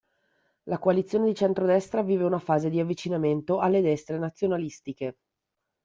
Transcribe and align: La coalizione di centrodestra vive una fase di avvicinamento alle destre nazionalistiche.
La 0.63 0.79
coalizione 0.79 1.27
di 1.27 1.35
centrodestra 1.35 2.01
vive 2.01 2.23
una 2.23 2.39
fase 2.39 2.71
di 2.71 2.79
avvicinamento 2.79 3.59
alle 3.59 3.81
destre 3.83 4.17
nazionalistiche. 4.17 5.15